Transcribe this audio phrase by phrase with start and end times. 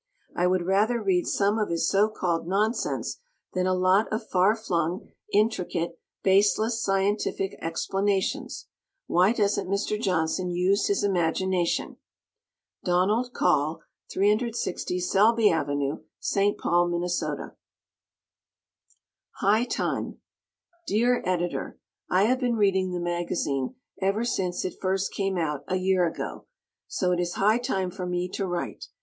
[0.35, 3.19] I would rather read some of his so called nonsense
[3.53, 8.65] than a lot of far flung, intricate, baseless scientific explanations.
[9.05, 10.01] Why doesn't Mr.
[10.01, 11.97] Johnson use his imagination?
[12.83, 16.57] Donald Kahl, 360 Selby Ave., St.
[16.57, 17.07] Paul, Minn.
[19.33, 20.17] "High Time"
[20.87, 21.77] Dear Editor:
[22.09, 26.47] I have been reading the magazine ever since it first came out, a year ago,
[26.87, 28.85] so it is high time for me to write.